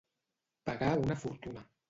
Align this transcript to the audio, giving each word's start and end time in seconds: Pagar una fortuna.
Pagar 0.69 0.95
una 1.03 1.19
fortuna. 1.27 1.67